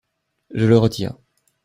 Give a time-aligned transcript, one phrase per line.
[0.49, 1.15] Je le retire.